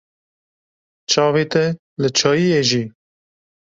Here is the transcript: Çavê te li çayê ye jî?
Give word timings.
Çavê 1.11 1.43
te 1.51 1.65
li 2.01 2.09
çayê 2.17 2.47
ye 2.53 2.61
jî? 2.69 2.83